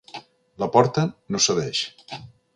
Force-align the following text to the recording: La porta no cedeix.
La 0.63 0.69
porta 0.77 1.03
no 1.35 1.43
cedeix. 1.49 1.85